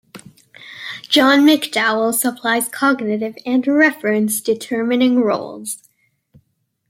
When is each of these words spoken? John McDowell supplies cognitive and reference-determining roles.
John 1.09 1.41
McDowell 1.45 2.11
supplies 2.15 2.67
cognitive 2.69 3.37
and 3.45 3.67
reference-determining 3.67 5.19
roles. 5.19 5.87